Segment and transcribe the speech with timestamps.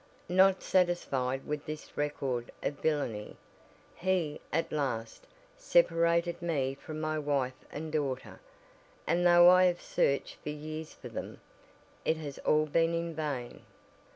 [0.29, 3.37] Not satisfied with this record of villainy,
[3.95, 5.27] he, at last,
[5.59, 8.39] separated me from my wife and daughter,
[9.05, 11.39] and though I have searched for years for them,
[12.03, 13.61] it has all been in vain."